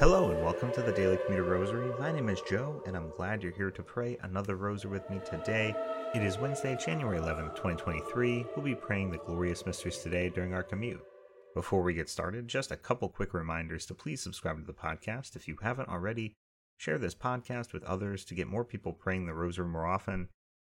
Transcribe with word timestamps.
Hello 0.00 0.30
and 0.30 0.42
welcome 0.42 0.72
to 0.72 0.80
the 0.80 0.92
Daily 0.92 1.18
Commuter 1.26 1.44
Rosary. 1.44 1.92
My 2.00 2.10
name 2.10 2.30
is 2.30 2.40
Joe 2.48 2.82
and 2.86 2.96
I'm 2.96 3.10
glad 3.18 3.42
you're 3.42 3.52
here 3.52 3.70
to 3.70 3.82
pray 3.82 4.16
another 4.22 4.56
rosary 4.56 4.92
with 4.92 5.10
me 5.10 5.20
today. 5.26 5.74
It 6.14 6.22
is 6.22 6.38
Wednesday, 6.38 6.74
January 6.82 7.18
11th, 7.18 7.54
2023. 7.56 8.46
We'll 8.56 8.64
be 8.64 8.74
praying 8.74 9.10
the 9.10 9.18
glorious 9.18 9.66
mysteries 9.66 9.98
today 9.98 10.30
during 10.30 10.54
our 10.54 10.62
commute. 10.62 11.02
Before 11.54 11.82
we 11.82 11.92
get 11.92 12.08
started, 12.08 12.48
just 12.48 12.70
a 12.70 12.78
couple 12.78 13.10
quick 13.10 13.34
reminders 13.34 13.84
to 13.84 13.94
please 13.94 14.22
subscribe 14.22 14.56
to 14.58 14.64
the 14.64 14.72
podcast 14.72 15.36
if 15.36 15.46
you 15.46 15.58
haven't 15.60 15.90
already. 15.90 16.32
Share 16.78 16.96
this 16.96 17.14
podcast 17.14 17.74
with 17.74 17.84
others 17.84 18.24
to 18.24 18.34
get 18.34 18.46
more 18.46 18.64
people 18.64 18.94
praying 18.94 19.26
the 19.26 19.34
rosary 19.34 19.68
more 19.68 19.84
often. 19.84 20.30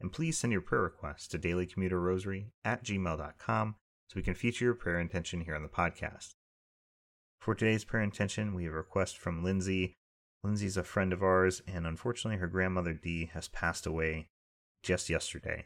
And 0.00 0.10
please 0.10 0.38
send 0.38 0.54
your 0.54 0.62
prayer 0.62 0.84
requests 0.84 1.28
to 1.28 1.38
dailycommuterrosary 1.38 2.46
at 2.64 2.84
gmail.com 2.84 3.74
so 4.08 4.14
we 4.16 4.22
can 4.22 4.34
feature 4.34 4.64
your 4.64 4.72
prayer 4.72 4.98
intention 4.98 5.42
here 5.42 5.56
on 5.56 5.62
the 5.62 5.68
podcast. 5.68 6.36
For 7.40 7.54
today's 7.54 7.86
prayer 7.86 8.02
intention, 8.02 8.52
we 8.52 8.64
have 8.64 8.74
a 8.74 8.76
request 8.76 9.16
from 9.16 9.42
Lindsay. 9.42 9.94
Lindsay's 10.44 10.76
a 10.76 10.84
friend 10.84 11.10
of 11.10 11.22
ours, 11.22 11.62
and 11.66 11.86
unfortunately, 11.86 12.38
her 12.38 12.46
grandmother 12.46 12.92
Dee 12.92 13.30
has 13.32 13.48
passed 13.48 13.86
away 13.86 14.26
just 14.82 15.08
yesterday. 15.08 15.64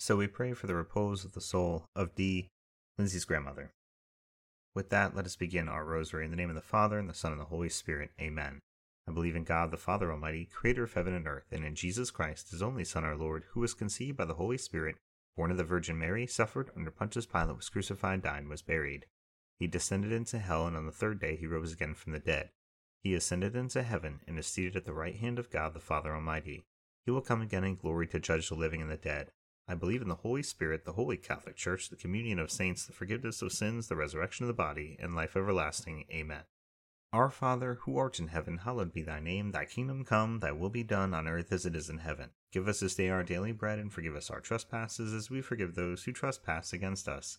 So 0.00 0.16
we 0.16 0.26
pray 0.26 0.52
for 0.52 0.66
the 0.66 0.74
repose 0.74 1.24
of 1.24 1.34
the 1.34 1.40
soul 1.40 1.86
of 1.94 2.16
Dee, 2.16 2.48
Lindsay's 2.98 3.24
grandmother. 3.24 3.70
With 4.74 4.90
that, 4.90 5.14
let 5.14 5.24
us 5.24 5.36
begin 5.36 5.68
our 5.68 5.84
rosary 5.84 6.24
in 6.24 6.32
the 6.32 6.36
name 6.36 6.48
of 6.48 6.56
the 6.56 6.60
Father, 6.60 6.98
and 6.98 7.08
the 7.08 7.14
Son, 7.14 7.30
and 7.30 7.40
the 7.40 7.46
Holy 7.46 7.68
Spirit. 7.68 8.10
Amen. 8.20 8.58
I 9.08 9.12
believe 9.12 9.36
in 9.36 9.44
God, 9.44 9.70
the 9.70 9.76
Father 9.76 10.10
Almighty, 10.10 10.48
creator 10.52 10.82
of 10.82 10.94
heaven 10.94 11.14
and 11.14 11.28
earth, 11.28 11.46
and 11.52 11.64
in 11.64 11.76
Jesus 11.76 12.10
Christ, 12.10 12.50
his 12.50 12.62
only 12.62 12.82
Son, 12.82 13.04
our 13.04 13.16
Lord, 13.16 13.44
who 13.52 13.60
was 13.60 13.74
conceived 13.74 14.16
by 14.16 14.24
the 14.24 14.34
Holy 14.34 14.58
Spirit, 14.58 14.96
born 15.36 15.52
of 15.52 15.56
the 15.56 15.62
Virgin 15.62 15.96
Mary, 15.96 16.26
suffered 16.26 16.70
under 16.76 16.90
Pontius 16.90 17.26
Pilate, 17.26 17.56
was 17.56 17.68
crucified, 17.68 18.22
died, 18.22 18.40
and 18.40 18.48
was 18.48 18.62
buried. 18.62 19.06
He 19.62 19.68
descended 19.68 20.10
into 20.10 20.40
hell, 20.40 20.66
and 20.66 20.76
on 20.76 20.86
the 20.86 20.90
third 20.90 21.20
day 21.20 21.36
he 21.36 21.46
rose 21.46 21.72
again 21.72 21.94
from 21.94 22.10
the 22.10 22.18
dead. 22.18 22.50
He 23.00 23.14
ascended 23.14 23.54
into 23.54 23.84
heaven, 23.84 24.18
and 24.26 24.36
is 24.36 24.48
seated 24.48 24.74
at 24.74 24.84
the 24.84 24.92
right 24.92 25.14
hand 25.14 25.38
of 25.38 25.52
God, 25.52 25.72
the 25.72 25.78
Father 25.78 26.12
Almighty. 26.12 26.64
He 27.04 27.12
will 27.12 27.20
come 27.20 27.40
again 27.40 27.62
in 27.62 27.76
glory 27.76 28.08
to 28.08 28.18
judge 28.18 28.48
the 28.48 28.56
living 28.56 28.82
and 28.82 28.90
the 28.90 28.96
dead. 28.96 29.30
I 29.68 29.76
believe 29.76 30.02
in 30.02 30.08
the 30.08 30.16
Holy 30.16 30.42
Spirit, 30.42 30.84
the 30.84 30.94
Holy 30.94 31.16
Catholic 31.16 31.54
Church, 31.54 31.90
the 31.90 31.94
communion 31.94 32.40
of 32.40 32.50
saints, 32.50 32.84
the 32.84 32.92
forgiveness 32.92 33.40
of 33.40 33.52
sins, 33.52 33.86
the 33.86 33.94
resurrection 33.94 34.42
of 34.42 34.48
the 34.48 34.52
body, 34.52 34.96
and 34.98 35.14
life 35.14 35.36
everlasting. 35.36 36.06
Amen. 36.10 36.42
Our 37.12 37.30
Father, 37.30 37.78
who 37.82 37.96
art 37.96 38.18
in 38.18 38.26
heaven, 38.26 38.58
hallowed 38.64 38.92
be 38.92 39.02
thy 39.02 39.20
name. 39.20 39.52
Thy 39.52 39.66
kingdom 39.66 40.04
come, 40.04 40.40
thy 40.40 40.50
will 40.50 40.70
be 40.70 40.82
done 40.82 41.14
on 41.14 41.28
earth 41.28 41.52
as 41.52 41.66
it 41.66 41.76
is 41.76 41.88
in 41.88 41.98
heaven. 41.98 42.30
Give 42.50 42.66
us 42.66 42.80
this 42.80 42.96
day 42.96 43.10
our 43.10 43.22
daily 43.22 43.52
bread, 43.52 43.78
and 43.78 43.92
forgive 43.92 44.16
us 44.16 44.28
our 44.28 44.40
trespasses 44.40 45.14
as 45.14 45.30
we 45.30 45.40
forgive 45.40 45.76
those 45.76 46.02
who 46.02 46.10
trespass 46.10 46.72
against 46.72 47.06
us. 47.06 47.38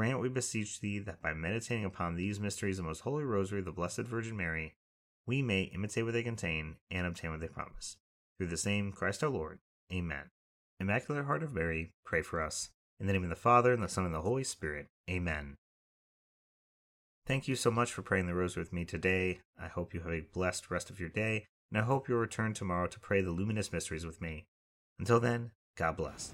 Grant, 0.00 0.18
we 0.18 0.30
beseech 0.30 0.80
thee, 0.80 0.98
that 0.98 1.20
by 1.20 1.34
meditating 1.34 1.84
upon 1.84 2.16
these 2.16 2.40
mysteries 2.40 2.78
of 2.78 2.84
the 2.84 2.88
most 2.88 3.00
holy 3.00 3.22
rosary 3.22 3.60
the 3.60 3.70
Blessed 3.70 3.98
Virgin 3.98 4.34
Mary, 4.34 4.72
we 5.26 5.42
may 5.42 5.64
imitate 5.64 6.04
what 6.04 6.14
they 6.14 6.22
contain 6.22 6.76
and 6.90 7.06
obtain 7.06 7.32
what 7.32 7.40
they 7.40 7.48
promise. 7.48 7.98
Through 8.38 8.46
the 8.46 8.56
same 8.56 8.92
Christ 8.92 9.22
our 9.22 9.28
Lord. 9.28 9.58
Amen. 9.92 10.30
Immaculate 10.80 11.26
Heart 11.26 11.42
of 11.42 11.52
Mary, 11.52 11.92
pray 12.02 12.22
for 12.22 12.40
us. 12.40 12.70
In 12.98 13.08
the 13.08 13.12
name 13.12 13.24
of 13.24 13.28
the 13.28 13.36
Father, 13.36 13.74
and 13.74 13.82
the 13.82 13.88
Son, 13.88 14.06
and 14.06 14.14
the 14.14 14.22
Holy 14.22 14.42
Spirit. 14.42 14.86
Amen. 15.10 15.58
Thank 17.26 17.46
you 17.46 17.54
so 17.54 17.70
much 17.70 17.92
for 17.92 18.00
praying 18.00 18.26
the 18.26 18.34
rosary 18.34 18.62
with 18.62 18.72
me 18.72 18.86
today. 18.86 19.40
I 19.62 19.68
hope 19.68 19.92
you 19.92 20.00
have 20.00 20.12
a 20.12 20.24
blessed 20.32 20.70
rest 20.70 20.88
of 20.88 20.98
your 20.98 21.10
day, 21.10 21.44
and 21.70 21.78
I 21.78 21.84
hope 21.84 22.08
you'll 22.08 22.20
return 22.20 22.54
tomorrow 22.54 22.86
to 22.86 23.00
pray 23.00 23.20
the 23.20 23.32
luminous 23.32 23.70
mysteries 23.70 24.06
with 24.06 24.22
me. 24.22 24.46
Until 24.98 25.20
then, 25.20 25.50
God 25.76 25.98
bless. 25.98 26.32